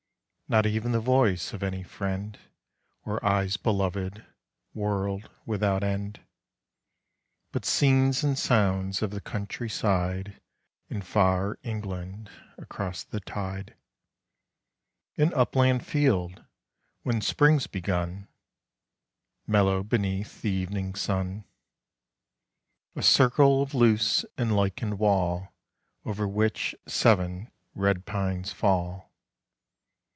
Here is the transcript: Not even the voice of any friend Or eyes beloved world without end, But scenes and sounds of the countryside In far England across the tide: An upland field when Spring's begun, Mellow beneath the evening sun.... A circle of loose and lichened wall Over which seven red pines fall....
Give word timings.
Not 0.51 0.65
even 0.65 0.91
the 0.91 0.99
voice 0.99 1.53
of 1.53 1.63
any 1.63 1.81
friend 1.81 2.37
Or 3.05 3.25
eyes 3.25 3.55
beloved 3.55 4.25
world 4.73 5.29
without 5.45 5.81
end, 5.81 6.19
But 7.53 7.63
scenes 7.63 8.21
and 8.21 8.37
sounds 8.37 9.01
of 9.01 9.11
the 9.11 9.21
countryside 9.21 10.41
In 10.89 11.03
far 11.03 11.57
England 11.63 12.29
across 12.57 13.01
the 13.01 13.21
tide: 13.21 13.75
An 15.15 15.33
upland 15.35 15.85
field 15.87 16.43
when 17.03 17.21
Spring's 17.21 17.65
begun, 17.67 18.27
Mellow 19.47 19.83
beneath 19.83 20.41
the 20.41 20.49
evening 20.51 20.95
sun.... 20.95 21.45
A 22.93 23.01
circle 23.01 23.61
of 23.61 23.73
loose 23.73 24.25
and 24.37 24.53
lichened 24.53 24.99
wall 24.99 25.53
Over 26.03 26.27
which 26.27 26.75
seven 26.87 27.49
red 27.73 28.05
pines 28.05 28.51
fall.... 28.51 29.07